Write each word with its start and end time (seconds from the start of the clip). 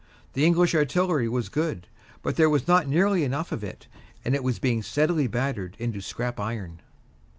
The 0.33 0.47
English 0.47 0.73
artillery 0.73 1.29
was 1.29 1.47
good, 1.47 1.85
but 2.23 2.35
there 2.35 2.49
was 2.49 2.67
not 2.67 2.87
nearly 2.87 3.23
enough 3.23 3.51
of 3.51 3.63
it; 3.63 3.85
it 4.25 4.43
was 4.43 4.57
being 4.57 4.81
steadily 4.81 5.27
battered 5.27 5.75
into 5.77 6.01
scrap 6.01 6.39
iron. 6.39 6.81